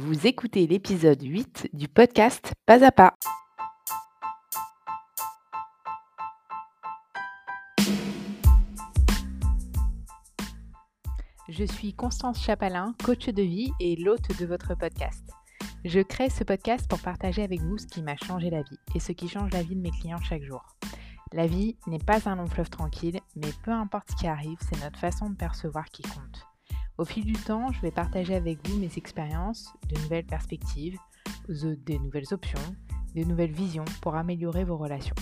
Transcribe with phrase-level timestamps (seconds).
[0.00, 3.12] Vous écoutez l'épisode 8 du podcast Pas à pas.
[11.50, 15.22] Je suis Constance Chapalin, coach de vie et l'hôte de votre podcast.
[15.84, 19.00] Je crée ce podcast pour partager avec vous ce qui m'a changé la vie et
[19.00, 20.64] ce qui change la vie de mes clients chaque jour.
[21.34, 24.82] La vie n'est pas un long fleuve tranquille, mais peu importe ce qui arrive, c'est
[24.82, 26.49] notre façon de percevoir qui compte.
[27.00, 30.98] Au fil du temps, je vais partager avec vous mes expériences, de nouvelles perspectives,
[31.48, 32.60] des nouvelles options,
[33.14, 35.14] de nouvelles visions pour améliorer vos relations.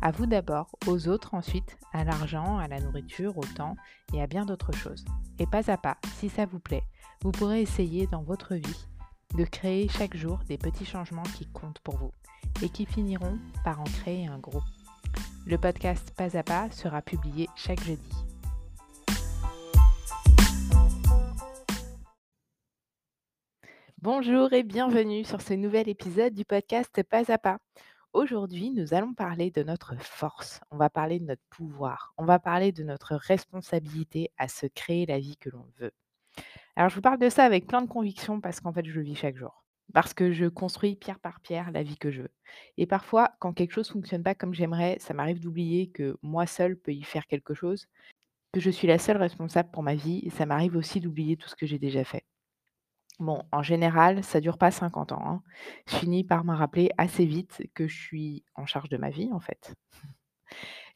[0.00, 3.74] À vous d'abord, aux autres ensuite, à l'argent, à la nourriture, au temps
[4.12, 5.04] et à bien d'autres choses.
[5.40, 6.84] Et pas à pas, si ça vous plaît,
[7.24, 8.86] vous pourrez essayer dans votre vie
[9.36, 12.12] de créer chaque jour des petits changements qui comptent pour vous
[12.62, 14.62] et qui finiront par en créer un gros.
[15.46, 18.33] Le podcast Pas à pas sera publié chaque jeudi.
[24.04, 27.56] Bonjour et bienvenue sur ce nouvel épisode du podcast Pas à pas.
[28.12, 32.38] Aujourd'hui, nous allons parler de notre force, on va parler de notre pouvoir, on va
[32.38, 35.92] parler de notre responsabilité à se créer la vie que l'on veut.
[36.76, 39.00] Alors, je vous parle de ça avec plein de conviction parce qu'en fait, je le
[39.00, 39.64] vis chaque jour.
[39.94, 42.32] Parce que je construis pierre par pierre la vie que je veux.
[42.76, 46.46] Et parfois, quand quelque chose ne fonctionne pas comme j'aimerais, ça m'arrive d'oublier que moi
[46.46, 47.86] seule peux y faire quelque chose,
[48.52, 51.48] que je suis la seule responsable pour ma vie, et ça m'arrive aussi d'oublier tout
[51.48, 52.22] ce que j'ai déjà fait.
[53.20, 55.42] Bon, en général, ça dure pas 50 ans, hein.
[55.86, 59.30] Je finis par me rappeler assez vite que je suis en charge de ma vie,
[59.32, 59.74] en fait.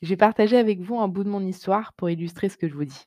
[0.03, 2.75] Je vais partager avec vous un bout de mon histoire pour illustrer ce que je
[2.75, 3.07] vous dis.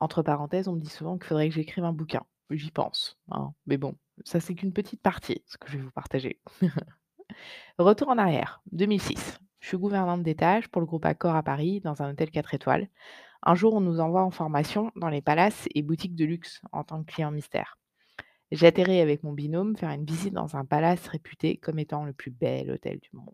[0.00, 2.24] Entre parenthèses, on me dit souvent qu'il faudrait que j'écrive un bouquin.
[2.50, 5.90] J'y pense, hein, mais bon, ça c'est qu'une petite partie, ce que je vais vous
[5.90, 6.40] partager.
[7.78, 9.40] Retour en arrière, 2006.
[9.60, 12.88] Je suis gouvernante d'étage pour le groupe Accor à Paris, dans un hôtel 4 étoiles.
[13.42, 16.84] Un jour, on nous envoie en formation dans les palaces et boutiques de luxe en
[16.84, 17.78] tant que client mystère.
[18.52, 22.30] J'atterris avec mon binôme faire une visite dans un palace réputé comme étant le plus
[22.30, 23.32] bel hôtel du monde.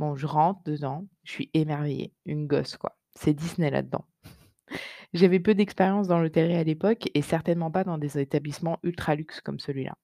[0.00, 2.96] Bon, je rentre dedans, je suis émerveillée, une gosse quoi.
[3.14, 4.04] C'est Disney là-dedans.
[5.14, 9.40] J'avais peu d'expérience dans l'hôtellerie à l'époque et certainement pas dans des établissements ultra luxe
[9.40, 9.94] comme celui-là.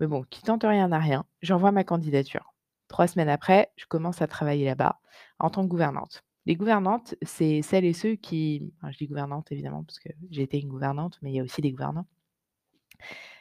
[0.00, 2.54] Mais bon, qui tente rien n'a rien, j'envoie ma candidature.
[2.88, 4.98] Trois semaines après, je commence à travailler là-bas
[5.40, 6.24] en tant que gouvernante.
[6.46, 8.72] Les gouvernantes, c'est celles et ceux qui.
[8.88, 11.60] je dis gouvernante évidemment parce que j'ai été une gouvernante, mais il y a aussi
[11.60, 12.06] des gouvernants.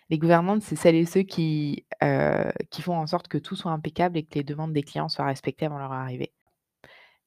[0.09, 1.85] Les gouvernantes, c'est celles et ceux qui,
[2.69, 5.25] qui font en sorte que tout soit impeccable et que les demandes des clients soient
[5.25, 6.31] respectées avant leur arrivée.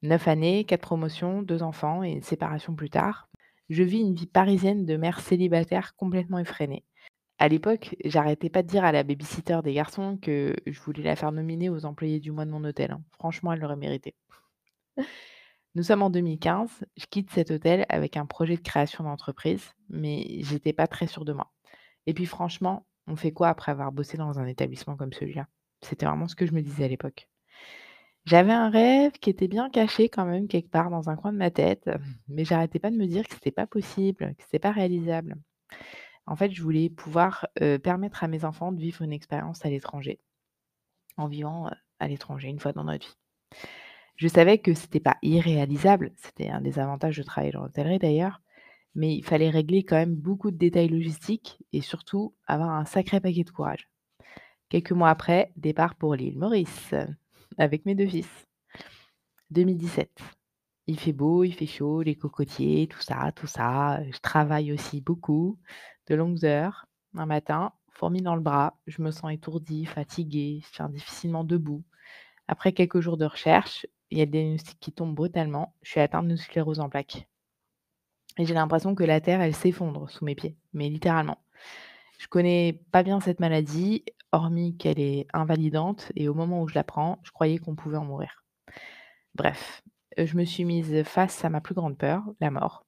[0.03, 3.29] Neuf années, quatre promotions, deux enfants et une séparation plus tard.
[3.69, 6.85] Je vis une vie parisienne de mère célibataire complètement effrénée.
[7.39, 11.17] À l'époque, j'arrêtais pas de dire à la babysitter des garçons que je voulais la
[11.17, 12.93] faire nominer aux employés du mois de mon hôtel.
[12.93, 13.03] Hein.
[13.19, 14.15] Franchement, elle l'aurait mérité.
[15.75, 20.41] Nous sommes en 2015, je quitte cet hôtel avec un projet de création d'entreprise, mais
[20.43, 21.53] j'étais pas très sûre de moi.
[22.09, 25.47] Et puis franchement, on fait quoi après avoir bossé dans un établissement comme celui-là?
[25.83, 27.29] C'était vraiment ce que je me disais à l'époque.
[28.25, 31.37] J'avais un rêve qui était bien caché quand même quelque part dans un coin de
[31.37, 31.91] ma tête,
[32.27, 35.37] mais j'arrêtais pas de me dire que c'était pas possible, que c'était pas réalisable.
[36.25, 37.47] En fait, je voulais pouvoir
[37.83, 40.19] permettre à mes enfants de vivre une expérience à l'étranger,
[41.19, 41.71] en vivant
[42.01, 43.19] à l'étranger une fois dans notre vie.
[44.17, 48.41] Je savais que c'était pas irréalisable, c'était un des avantages de travailler dans l'hôtellerie d'ailleurs,
[48.95, 53.21] mais il fallait régler quand même beaucoup de détails logistiques et surtout avoir un sacré
[53.21, 53.89] paquet de courage.
[54.69, 56.95] Quelques mois après, départ pour l'île Maurice,
[57.59, 58.47] avec mes deux fils.
[59.51, 60.21] 2017.
[60.87, 64.01] Il fait beau, il fait chaud, les cocotiers, tout ça, tout ça.
[64.11, 65.59] Je travaille aussi beaucoup,
[66.07, 66.87] de longues heures.
[67.15, 71.85] Un matin, fourmi dans le bras, je me sens étourdie, fatiguée, je tiens difficilement debout.
[72.47, 75.75] Après quelques jours de recherche, il y a des diagnostic qui tombent brutalement.
[75.83, 77.29] Je suis atteinte de sclérose en plaques.
[78.39, 81.39] Et j'ai l'impression que la terre, elle s'effondre sous mes pieds, mais littéralement.
[82.19, 86.75] Je connais pas bien cette maladie, hormis qu'elle est invalidante, et au moment où je
[86.75, 88.45] la prends, je croyais qu'on pouvait en mourir.
[89.35, 89.83] Bref,
[90.17, 92.87] je me suis mise face à ma plus grande peur, la mort.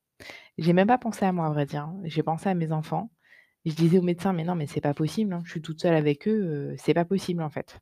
[0.58, 1.84] J'ai même pas pensé à moi, à vrai dire.
[1.84, 2.00] Hein.
[2.04, 3.10] J'ai pensé à mes enfants.
[3.64, 5.42] Je disais au médecin, mais non, mais c'est pas possible, hein.
[5.44, 7.78] je suis toute seule avec eux, c'est pas possible en fait.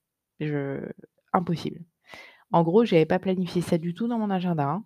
[1.33, 1.81] Impossible.
[2.51, 4.65] En gros, j'avais pas planifié ça du tout dans mon agenda.
[4.65, 4.85] Hein.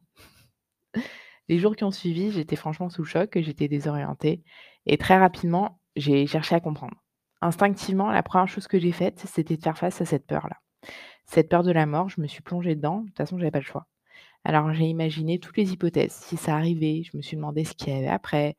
[1.48, 4.42] Les jours qui ont suivi, j'étais franchement sous choc, j'étais désorientée
[4.86, 6.94] et très rapidement, j'ai cherché à comprendre.
[7.40, 10.56] Instinctivement, la première chose que j'ai faite, c'était de faire face à cette peur-là.
[11.26, 13.58] Cette peur de la mort, je me suis plongée dedans, de toute façon, j'avais pas
[13.58, 13.86] le choix.
[14.44, 16.12] Alors j'ai imaginé toutes les hypothèses.
[16.12, 18.56] Si ça arrivait, je me suis demandé ce qu'il y avait après,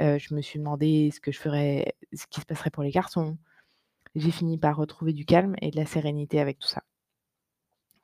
[0.00, 2.90] euh, je me suis demandé ce que je ferais, ce qui se passerait pour les
[2.90, 3.36] garçons.
[4.14, 6.82] J'ai fini par retrouver du calme et de la sérénité avec tout ça.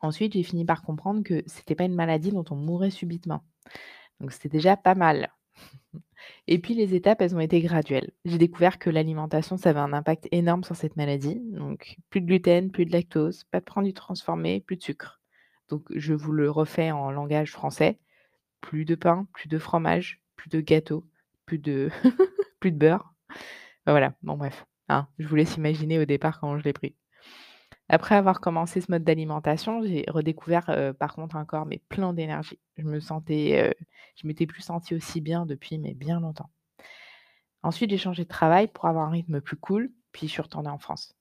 [0.00, 3.42] Ensuite, j'ai fini par comprendre que c'était pas une maladie dont on mourait subitement.
[4.20, 5.30] Donc c'était déjà pas mal.
[6.46, 8.10] Et puis les étapes, elles ont été graduelles.
[8.24, 11.40] J'ai découvert que l'alimentation, ça avait un impact énorme sur cette maladie.
[11.40, 15.20] Donc plus de gluten, plus de lactose, pas de produits transformés, plus de sucre.
[15.68, 17.98] Donc je vous le refais en langage français.
[18.60, 21.04] Plus de pain, plus de fromage, plus de gâteau,
[21.44, 21.90] plus de
[22.60, 23.14] plus de beurre.
[23.86, 26.94] Voilà, bon bref, hein, je vous laisse imaginer au départ comment je l'ai pris.
[27.88, 32.58] Après avoir commencé ce mode d'alimentation, j'ai redécouvert, par contre un corps mais plein d'énergie.
[32.78, 33.74] Je me sentais,
[34.16, 36.50] je m'étais plus sentie aussi bien depuis mais bien longtemps.
[37.62, 40.68] Ensuite, j'ai changé de travail pour avoir un rythme plus cool, puis je suis retournée
[40.68, 41.14] en France.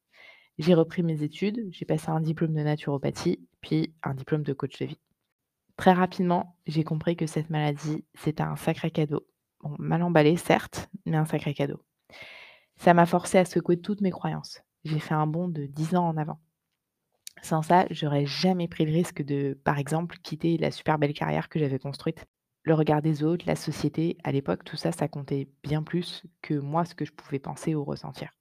[0.57, 4.77] J'ai repris mes études, j'ai passé un diplôme de naturopathie, puis un diplôme de coach
[4.79, 4.99] de vie.
[5.77, 9.25] Très rapidement, j'ai compris que cette maladie, c'était un sacré cadeau.
[9.61, 11.81] Bon, mal emballé certes, mais un sacré cadeau.
[12.75, 14.61] Ça m'a forcé à secouer toutes mes croyances.
[14.83, 16.39] J'ai fait un bond de 10 ans en avant.
[17.43, 21.47] Sans ça, j'aurais jamais pris le risque de, par exemple, quitter la super belle carrière
[21.47, 22.25] que j'avais construite.
[22.63, 26.55] Le regard des autres, la société, à l'époque, tout ça, ça comptait bien plus que
[26.55, 28.31] moi, ce que je pouvais penser ou ressentir.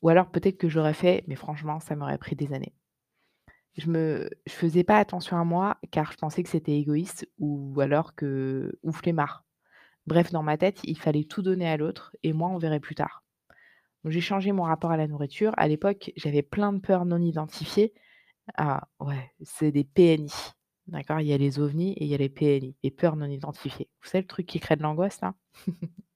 [0.00, 2.74] Ou alors peut-être que j'aurais fait, mais franchement, ça m'aurait pris des années.
[3.76, 7.78] Je me je faisais pas attention à moi car je pensais que c'était égoïste ou
[7.80, 9.44] alors que ou flemmard.
[10.06, 12.96] Bref, dans ma tête, il fallait tout donner à l'autre et moi, on verrait plus
[12.96, 13.25] tard.
[14.06, 15.52] J'ai changé mon rapport à la nourriture.
[15.56, 17.92] À l'époque, j'avais plein de peurs non identifiées.
[18.56, 20.32] Ah ouais, c'est des PNI.
[20.88, 21.20] D'accord?
[21.20, 23.88] Il y a les ovnis et il y a les PNI, les peurs non identifiées.
[24.02, 25.34] Vous savez le truc qui crée de l'angoisse là?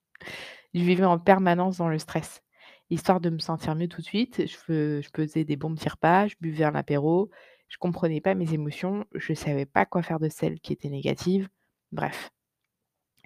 [0.75, 2.43] Je vivais en permanence dans le stress.
[2.91, 6.35] Histoire de me sentir mieux tout de suite, je faisais des bons petits repas, je
[6.41, 7.31] buvais un apéro,
[7.69, 11.49] je comprenais pas mes émotions, je savais pas quoi faire de celles qui étaient négatives.
[11.93, 12.31] Bref,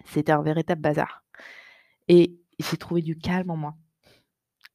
[0.04, 1.24] c'était un véritable bazar
[2.08, 3.76] et j'ai trouvé du calme en moi.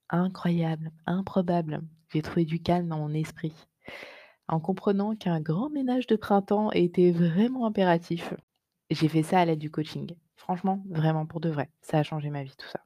[0.09, 1.81] Incroyable, improbable.
[2.11, 3.53] J'ai trouvé du calme dans mon esprit.
[4.47, 8.33] En comprenant qu'un grand ménage de printemps était vraiment impératif.
[8.89, 10.15] J'ai fait ça à l'aide du coaching.
[10.35, 11.69] Franchement, vraiment pour de vrai.
[11.81, 12.79] Ça a changé ma vie, tout ça.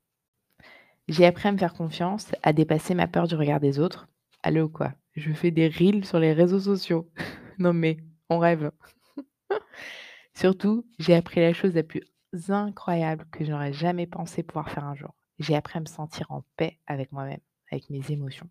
[1.08, 4.10] J'ai appris à me faire confiance, à dépasser ma peur du regard des autres.
[4.42, 4.94] Allô quoi?
[5.16, 7.10] Je fais des reels sur les réseaux sociaux.
[7.58, 7.98] non mais,
[8.30, 8.72] on rêve.
[10.34, 12.04] Surtout, j'ai appris la chose la plus
[12.50, 15.14] incroyable que je n'aurais jamais pensé pouvoir faire un jour.
[15.44, 18.50] J'ai appris à me sentir en paix avec moi-même, avec mes émotions.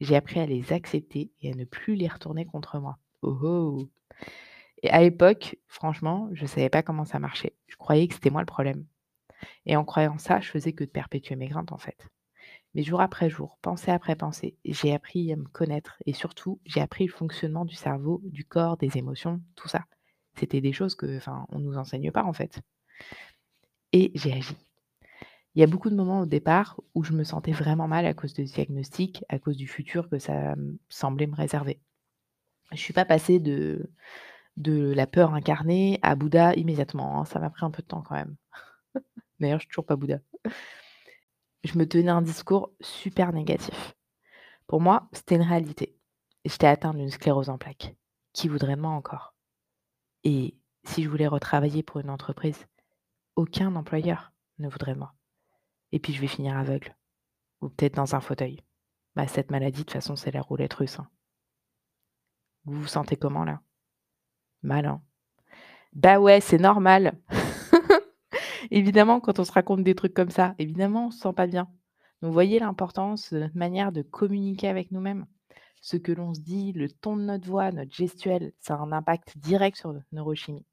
[0.00, 2.98] J'ai appris à les accepter et à ne plus les retourner contre moi.
[3.22, 3.88] Oh oh!
[4.82, 7.54] Et à l'époque, franchement, je ne savais pas comment ça marchait.
[7.68, 8.86] Je croyais que c'était moi le problème.
[9.66, 12.08] Et en croyant ça, je faisais que de perpétuer mes craintes en fait.
[12.74, 16.80] Mais jour après jour, pensée après pensée, j'ai appris à me connaître et surtout, j'ai
[16.80, 19.84] appris le fonctionnement du cerveau, du corps, des émotions, tout ça.
[20.34, 22.60] C'était des choses que, enfin, on nous enseigne pas en fait.
[23.92, 24.56] Et j'ai agi.
[25.56, 28.12] Il y a beaucoup de moments au départ où je me sentais vraiment mal à
[28.12, 30.54] cause de ce diagnostic, à cause du futur que ça
[30.90, 31.80] semblait me réserver.
[32.72, 33.90] Je suis pas passée de
[34.58, 38.02] de la peur incarnée à Bouddha immédiatement, hein, ça m'a pris un peu de temps
[38.02, 38.36] quand même.
[39.40, 40.18] D'ailleurs, je suis toujours pas Bouddha.
[41.64, 43.94] Je me tenais un discours super négatif.
[44.66, 45.96] Pour moi, c'était une réalité.
[46.44, 47.96] J'étais atteinte d'une sclérose en plaques.
[48.32, 49.34] Qui voudrait de moi encore?
[50.24, 50.54] Et
[50.84, 52.66] si je voulais retravailler pour une entreprise,
[53.36, 55.14] aucun employeur ne voudrait moi.
[55.92, 56.96] Et puis je vais finir aveugle.
[57.60, 58.62] Ou peut-être dans un fauteuil.
[59.14, 60.98] Bah, cette maladie, de toute façon, c'est la roulette russe.
[60.98, 61.08] Hein.
[62.64, 63.60] Vous vous sentez comment là?
[64.62, 65.02] Mal, hein
[65.92, 67.18] Bah ouais, c'est normal.
[68.70, 71.64] évidemment, quand on se raconte des trucs comme ça, évidemment, on se sent pas bien.
[72.20, 75.26] Donc, vous voyez l'importance de notre manière de communiquer avec nous-mêmes.
[75.80, 78.92] Ce que l'on se dit, le ton de notre voix, notre gestuelle, ça a un
[78.92, 80.66] impact direct sur notre neurochimie.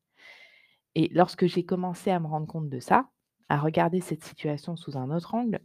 [0.96, 3.10] Et lorsque j'ai commencé à me rendre compte de ça,
[3.53, 5.60] à regarder cette situation sous un autre angle,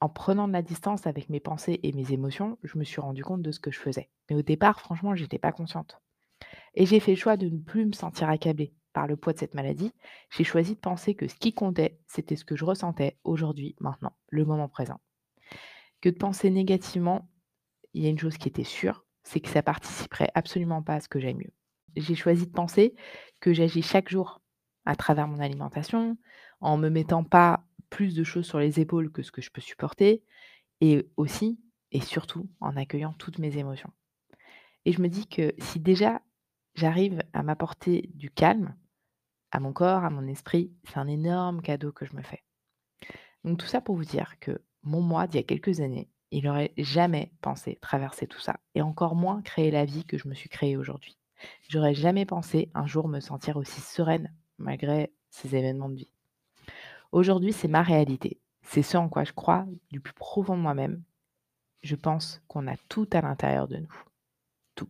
[0.00, 3.24] en prenant de la distance avec mes pensées et mes émotions, je me suis rendu
[3.24, 4.10] compte de ce que je faisais.
[4.28, 6.02] Mais au départ, franchement, je n'étais pas consciente.
[6.74, 9.38] Et j'ai fait le choix de ne plus me sentir accablée par le poids de
[9.38, 9.90] cette maladie.
[10.28, 14.12] J'ai choisi de penser que ce qui comptait, c'était ce que je ressentais aujourd'hui, maintenant,
[14.28, 15.00] le moment présent.
[16.02, 17.26] Que de penser négativement,
[17.94, 21.00] il y a une chose qui était sûre, c'est que ça participerait absolument pas à
[21.00, 21.54] ce que j'aime mieux.
[21.96, 22.94] J'ai choisi de penser
[23.40, 24.42] que j'agis chaque jour
[24.84, 26.18] à travers mon alimentation,
[26.62, 29.60] en me mettant pas plus de choses sur les épaules que ce que je peux
[29.60, 30.22] supporter,
[30.80, 31.60] et aussi
[31.92, 33.92] et surtout en accueillant toutes mes émotions.
[34.84, 36.22] Et je me dis que si déjà
[36.74, 38.74] j'arrive à m'apporter du calme
[39.50, 42.42] à mon corps, à mon esprit, c'est un énorme cadeau que je me fais.
[43.44, 46.44] Donc tout ça pour vous dire que mon moi d'il y a quelques années, il
[46.44, 50.34] n'aurait jamais pensé traverser tout ça, et encore moins créer la vie que je me
[50.34, 51.18] suis créée aujourd'hui.
[51.68, 56.11] J'aurais jamais pensé un jour me sentir aussi sereine malgré ces événements de vie.
[57.12, 58.40] Aujourd'hui, c'est ma réalité.
[58.62, 61.02] C'est ce en quoi je crois du plus profond de moi-même.
[61.82, 64.04] Je pense qu'on a tout à l'intérieur de nous.
[64.74, 64.88] Tout.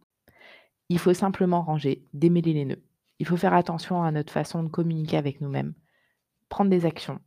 [0.88, 2.82] Il faut simplement ranger, démêler les nœuds.
[3.18, 5.74] Il faut faire attention à notre façon de communiquer avec nous-mêmes.
[6.48, 7.20] prendre des actions.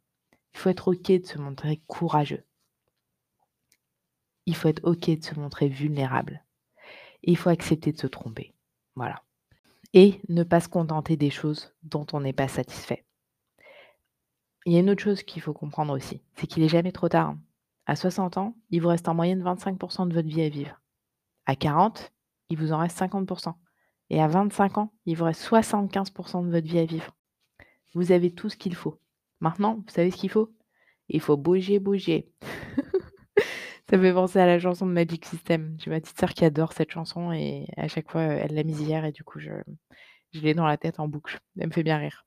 [0.54, 2.46] Il faut être OK de se montrer courageux.
[4.46, 6.46] Il faut être OK de se montrer vulnérable.
[7.24, 8.54] Il faut accepter de se tromper.
[8.96, 9.24] Voilà.
[9.94, 13.05] Et ne pas se contenter des choses dont on n'est pas satisfait.
[14.66, 17.08] Il y a une autre chose qu'il faut comprendre aussi, c'est qu'il n'est jamais trop
[17.08, 17.30] tard.
[17.30, 17.40] Hein.
[17.86, 20.82] À 60 ans, il vous reste en moyenne 25% de votre vie à vivre.
[21.46, 22.12] À 40,
[22.50, 23.54] il vous en reste 50%.
[24.10, 27.16] Et à 25 ans, il vous reste 75% de votre vie à vivre.
[27.94, 29.00] Vous avez tout ce qu'il faut.
[29.40, 30.52] Maintenant, vous savez ce qu'il faut?
[31.10, 32.32] Il faut bouger, bouger.
[33.90, 35.76] Ça fait penser à la chanson de Magic System.
[35.80, 38.82] J'ai ma petite sœur qui adore cette chanson et à chaque fois, elle l'a mise
[38.82, 39.52] hier et du coup, je,
[40.34, 41.40] je l'ai dans la tête en boucle.
[41.60, 42.26] Elle me fait bien rire.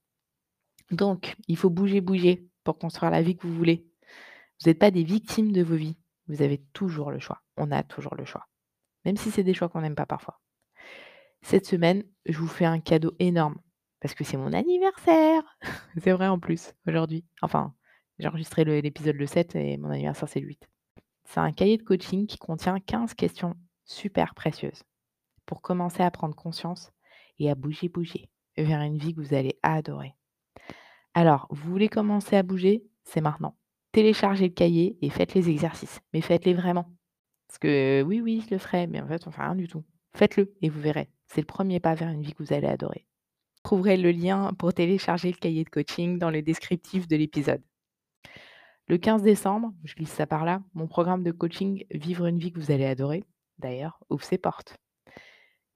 [0.91, 3.87] Donc, il faut bouger, bouger pour construire la vie que vous voulez.
[4.61, 5.97] Vous n'êtes pas des victimes de vos vies.
[6.27, 7.43] Vous avez toujours le choix.
[7.57, 8.47] On a toujours le choix.
[9.05, 10.41] Même si c'est des choix qu'on n'aime pas parfois.
[11.43, 13.59] Cette semaine, je vous fais un cadeau énorme
[14.01, 15.43] parce que c'est mon anniversaire.
[16.03, 17.25] c'est vrai en plus, aujourd'hui.
[17.43, 17.75] Enfin,
[18.19, 20.69] j'ai enregistré l'épisode le 7 et mon anniversaire c'est le 8.
[21.25, 23.55] C'est un cahier de coaching qui contient 15 questions
[23.85, 24.83] super précieuses
[25.47, 26.91] pour commencer à prendre conscience
[27.39, 30.15] et à bouger, bouger vers une vie que vous allez adorer.
[31.15, 33.57] Alors, vous voulez commencer à bouger C'est maintenant.
[33.93, 36.01] Téléchargez le cahier et faites les exercices.
[36.13, 36.93] Mais faites-les vraiment.
[37.49, 39.85] Parce que oui, oui, je le ferai, mais en fait, on fait rien du tout.
[40.15, 41.11] Faites-le et vous verrez.
[41.27, 43.07] C'est le premier pas vers une vie que vous allez adorer.
[43.63, 47.63] Trouverez le lien pour télécharger le cahier de coaching dans le descriptif de l'épisode.
[48.87, 52.53] Le 15 décembre, je glisse ça par là, mon programme de coaching Vivre une vie
[52.53, 53.25] que vous allez adorer,
[53.59, 54.79] d'ailleurs, ouvre ses portes.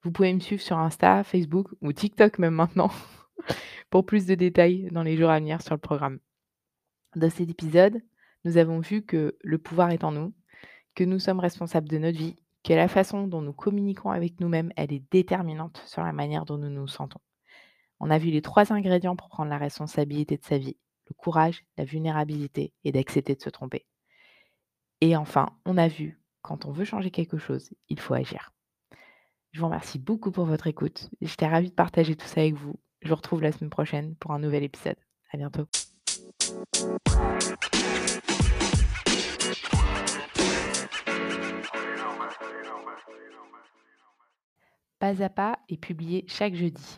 [0.03, 2.89] Vous pouvez me suivre sur Insta, Facebook ou TikTok même maintenant
[3.89, 6.19] pour plus de détails dans les jours à venir sur le programme.
[7.15, 8.01] Dans cet épisode,
[8.45, 10.33] nous avons vu que le pouvoir est en nous,
[10.95, 14.71] que nous sommes responsables de notre vie, que la façon dont nous communiquons avec nous-mêmes,
[14.75, 17.19] elle est déterminante sur la manière dont nous nous sentons.
[17.99, 21.65] On a vu les trois ingrédients pour prendre la responsabilité de sa vie le courage,
[21.77, 23.85] la vulnérabilité et d'accepter de se tromper.
[25.01, 28.53] Et enfin, on a vu, quand on veut changer quelque chose, il faut agir.
[29.51, 31.09] Je vous remercie beaucoup pour votre écoute.
[31.21, 32.79] J'étais ravie de partager tout ça avec vous.
[33.03, 34.95] Je vous retrouve la semaine prochaine pour un nouvel épisode.
[35.33, 35.65] À bientôt.
[44.99, 46.97] Pas à pas est publié chaque jeudi.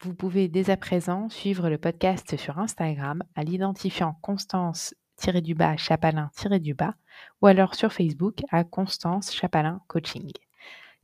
[0.00, 6.94] Vous pouvez dès à présent suivre le podcast sur Instagram à l'identifiant Constance-du-bas Chapalin-du-bas
[7.42, 10.32] ou alors sur Facebook à Constance Chapalin Coaching.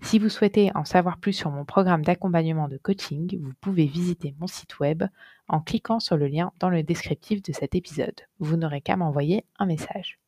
[0.02, 4.34] Si vous souhaitez en savoir plus sur mon programme d'accompagnement de coaching, vous pouvez visiter
[4.38, 5.04] mon site web
[5.48, 8.20] en cliquant sur le lien dans le descriptif de cet épisode.
[8.38, 10.20] Vous n'aurez qu'à m'envoyer un message.